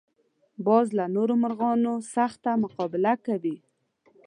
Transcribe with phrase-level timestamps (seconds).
[0.65, 3.57] باز له نورو مرغانو سخته مقابله کوي